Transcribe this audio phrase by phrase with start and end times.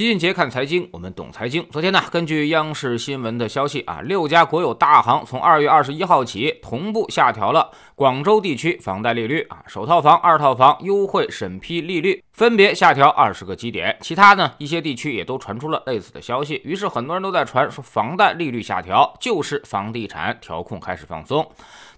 [0.00, 1.62] 齐俊杰看财经，我们懂财经。
[1.70, 13.94] 昨天呢，根据央视新闻的消息啊，六家国有大行从二月二十一号起同步下调了广州地区房贷利率啊，首套房、二套房优惠审批利率分别下调二十个基点。
[14.00, 21.46] 其他呢一些地区也都传出了类似的消息，于是很多人都在传说房贷利率下调就是房地产调控开始放松。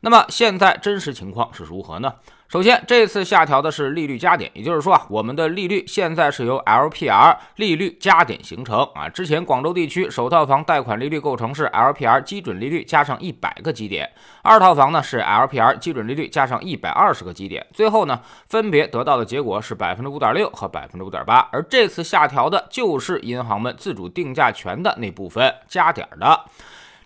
[0.00, 2.12] 那么现在真实情况是如何呢？
[2.52, 9.08] 首先，这次下调的是利率加点，也就是说啊，我们的利率现在是由 LPR 利率加点形成啊。
[9.08, 14.06] 之前广州地区首套房贷款利率构成是 LPR 基准利率加上一百个基点，
[14.42, 21.48] 二套房呢是 LPR 基准利率加上一百二十个基点，最后呢分别得到的结果是百分之五点六和百分之五点八。
[21.52, 26.44] 而这次下调的就是银行们自主定价权的那部分加点的。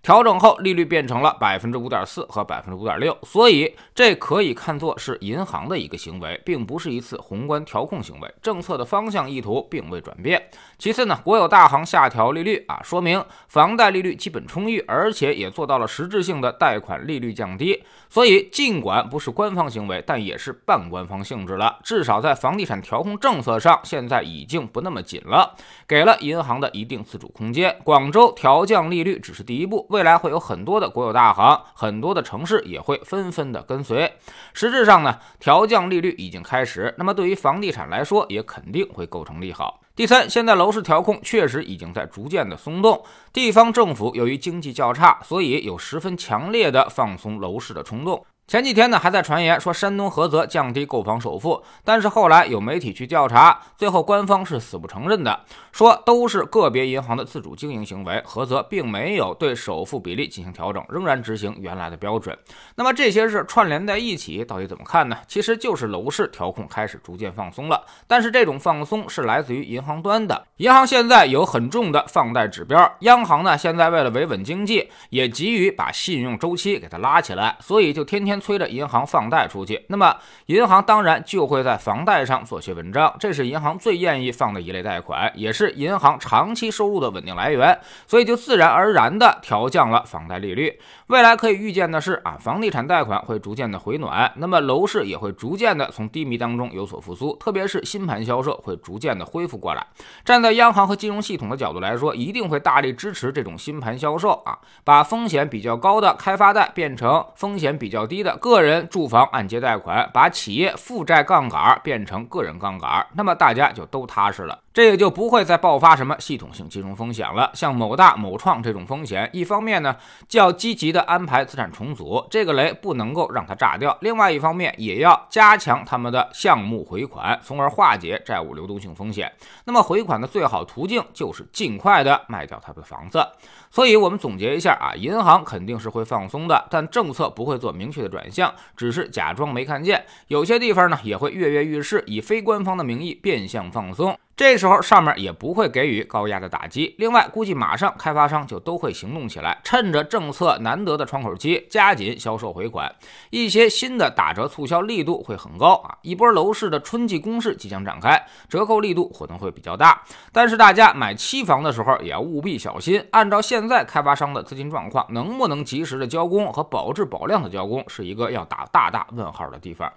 [0.07, 10.41] 调整后，利率变成了百分之五点四和百分之五点六，所以这可以看作是银行的一个行为，并不是一次宏观调控行为，政策的方向意图并未转变。
[10.79, 17.83] 其次呢，国有大行下调利率啊，说明房贷利率基本充裕，而且也做到了实质性的贷款利率降低。
[18.09, 21.81] 所以，尽管不是官方行为，但也是半官方性质了。
[21.83, 25.57] 至少在房地产调控政策上，现在已经不那么紧了，
[25.89, 27.77] 给了银行的一定自主空间。
[27.83, 29.85] 广州调降利率只是第一步。
[29.97, 34.13] 未来会有很多的国有大行，很多的城市也会纷纷的跟随。
[34.53, 39.81] 实质上呢，调降利率已经开始，那么对于房地产来说，也肯定会构成利好。
[39.95, 48.23] 第三，现在楼市调控确实已经在逐渐的松动，地方政府由于经济较差，所以有十分强烈的放松楼市的冲动。
[48.47, 55.41] 前几天呢，还在传言说山东菏泽降低购房首付，但是后来有媒体去调查，最后官方是死不承认的，
[55.73, 62.39] 说都是个别银行的自主经营行为，菏泽并没有对首付比例进行调整，仍然执行原来的标准。
[62.77, 65.19] 那么这些事串联在一起，到底怎么看呢？
[65.27, 78.36] 其实就是楼市调控开始逐渐放松了，但是这种放松是来自于银行端的，银行现在有很重的放贷指标，央行呢现在为了维稳经济，也急于把信用周期给它拉起来，所以就天天。
[78.41, 80.17] 催着银行放贷出去，那么
[80.47, 90.79] 银行当然就会在房贷上做些文章，这是银行最愿意放的一类贷款，也是银行长期收入的稳定来源，所以就自然而然的调降了房贷利率。
[91.07, 99.87] 未来可以预见的是啊，房地产贷款会逐渐的回暖，那么楼市也会逐渐的从低迷当中有所复苏，特别是新盘销售会逐渐的恢复过来。
[100.25, 108.26] 站在央行和金融系统的角度来说，一定会大力支持这种新盘销售啊，把风险比较高的开发贷变成风险比较低。
[108.37, 114.59] 个人住房按揭贷款，把企业负债杠杆变成个人杠杆，那么大家就都踏实了。
[114.73, 117.51] 这也就不会再爆发什么系统性金融风险了。
[117.55, 119.97] 像某大、某创这种风险，一方面呢，
[120.29, 129.33] 较积极的安排资产重组，这个雷不能够让它炸掉；另外一方面，也要加强他们的项目回款，从而化解债务流动性风险。
[129.65, 133.27] 那么回款的最好途径就是尽快的卖掉他的房子。
[133.71, 140.07] 所以，我们总结一下啊，银行肯定是会放松的，但政策不会做明确的转向，只是假装没看见。
[140.29, 144.19] 有些地方呢，也会跃跃欲试，以非官方的名义变相放松。
[144.37, 146.95] 这时候上面也不会给予高压的打击。
[146.99, 152.95] 另外，估计马上开发商就都会行动起来，趁着政策难得的窗口期，加紧销售回款。
[153.31, 155.97] 一些新的打折促销力度会很高啊！
[156.03, 160.03] 一波楼市的春季攻势即将展开，折扣力度可能会比较大。
[160.31, 163.03] 但是大家买期房的时候也要务必小心。
[163.13, 169.91] 按照现在开发商的资金状况，能不能及时的交工和保质保量的交工，是一个要打大大问号的地方。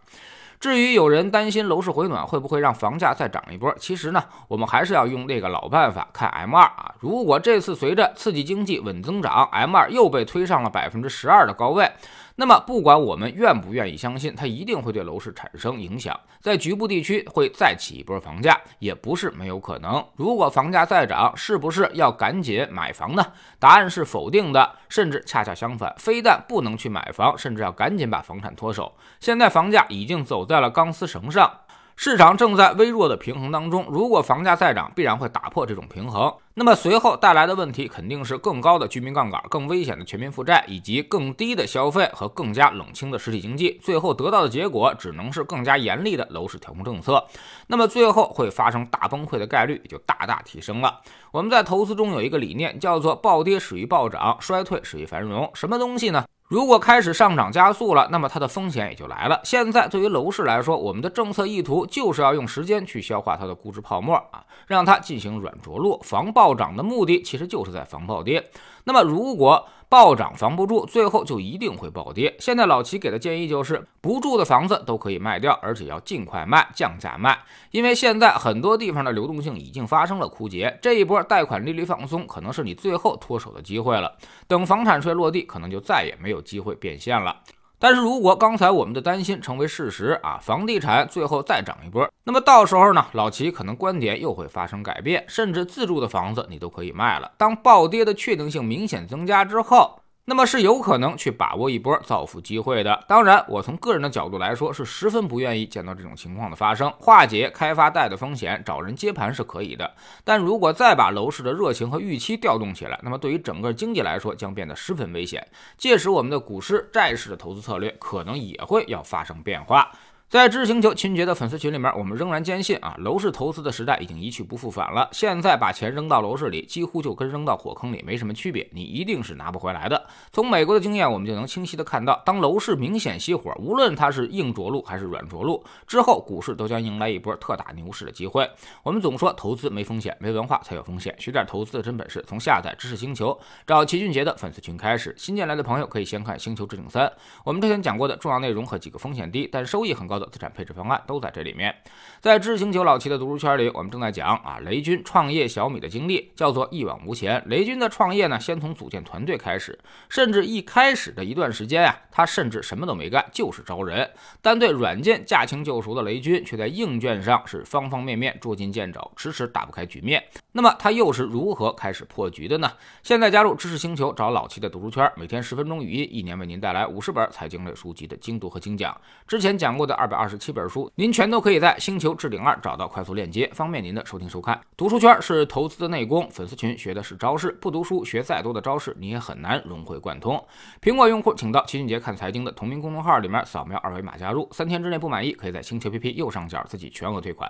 [0.59, 6.93] 至于有人担心楼市回暖会不会让房价再涨一波，其实呢，我们还是要用那个老办法看 M2 啊。
[6.99, 11.89] 如果这次随着刺激经济稳增长，M2 又被推上了百分之十二的高位。
[12.35, 20.01] 那么，不管我们愿不愿意相信，它一定会对楼市产生影响，在局部地区会再起一波房价，也不是没有可能。
[20.15, 23.25] 如果房价再涨，是不是要赶紧买房呢？
[23.59, 28.93] 答案是否定的，甚至恰恰相反，非但不能去买房，甚至要赶紧把房产脱手。
[29.19, 31.51] 现在房价已经走在了钢丝绳上。
[31.95, 36.33] 市场正在微弱的平衡当中，如果房价再涨，必然会打破这种平衡。
[36.55, 43.79] 那么随后带来的问题肯定是更高的居民杠杆、更危险的全民负债，以及更低的消费和更加冷清的实体经济。
[43.81, 47.25] 最后得到的结果只能是更加严厉的楼市调控政策。
[47.67, 50.99] 那么最后会发生大崩溃的概率也就大大提升了。
[51.31, 55.49] 我们在投资中有一个理念，叫做暴跌始于暴涨，衰退始于繁荣。
[55.53, 56.25] 什么东西呢？
[56.47, 59.39] 如果开始上涨加速了，那么它的风险也就来了。
[59.43, 65.99] 现在对于楼市来说，我们的政策意图就是要用时间去消化它的估值泡沫啊，让它进行软着陆。
[66.01, 68.49] 防暴涨的目的其实就是在防暴跌。
[68.85, 72.33] 那么如果暴涨防不住，最后就一定会暴跌。
[72.39, 77.37] 现在老齐给的建议就是，不住的房子都可以卖掉，而且要尽快卖，降价卖。
[77.71, 84.15] 因为现在很多地方的流动性已经发生了枯竭，这一波贷款利率放松可能是你最后脱手的机会了。
[84.47, 87.35] 等房产税落地，可能就再也没有机会变现了。
[87.79, 97.31] 但是如果刚才我们的担心成为事实啊，房地产最后再涨一波，那么到时候呢，老齐可能观点又会发生改变，甚至自住的房子你都可以卖了。
[97.37, 100.01] 当暴跌的确定性明显增加之后。
[100.29, 103.03] 那么是有可能去把握一波造富机会的。
[103.07, 106.87] 当然，我从个人的角度来说，是十分不愿意见到这种情况的发生。
[106.99, 109.91] 化解开发贷的风险，找人接盘是可以的。
[110.23, 115.43] 但如果再把楼市的热情和预期调动起来，那么对于整个经济来说将变得十分危险。
[115.79, 119.91] 届时，我们的股市、债市的投资策略可能也会要发生变化。
[120.29, 125.09] 在知识星球秦杰的粉丝群里面，我们仍然坚信啊，楼市投资的时代已经一去不复返了。
[125.11, 130.05] 现在把钱扔到楼市里，几乎就跟扔到火坑里没什么区别，你一定是拿不回来的。
[130.31, 138.47] 从美国的经验，我们就能清晰的看到，当楼市明显熄火，无论它是硬着陆还是软着陆，之后股市都将迎来一波特大牛市的机会。
[138.83, 141.15] 我们总说投资没风险，没文化才有风险。
[141.17, 143.35] 学点投资的真本事，从下载知识星球
[143.65, 145.11] 找齐俊杰的粉丝群开始。
[145.17, 147.07] 新进来的朋友可以先看《星球置顶三》，
[147.43, 150.18] 我们之前讲过的重要内容和几个风险低但收益很高。
[150.19, 151.73] 的资产配置方案都在这里面，
[152.19, 157.41] 在知星球老齐的读书圈里，我们正在讲啊，雷军创业小米的经历，叫做一往无前。
[157.47, 159.77] 雷军的创业呢，先从组建团队开始，
[160.09, 164.09] 甚至一开始的一段时间啊，他甚至什么都没干，就是招人。
[164.41, 170.23] 但对软件驾轻就熟的雷军，却在硬件上是方方面面捉襟见肘，迟迟打不开局面。
[170.51, 172.71] 那么他又是如何开始破局的呢？
[173.03, 178.99] 现在加入知识星球，找老齐的读书圈，每天十分钟语音，一年为您带来五十本财经类书籍的精读和精讲。
[179.27, 184.59] 之前讲过的二百二十七本书，您全都可以在星球置顶二找到快速链接，方便您的收听收看。
[184.75, 190.43] 读书圈是投资的内功，粉丝群学的是招式，不读书学再多的招式，你也很难融会贯通。
[190.81, 197.49] 苹果用户请到齐俊杰看财经的同名公众号里面扫描二维码加入，三天之内不满意，可以在星球 APP 右上角自己全额退款。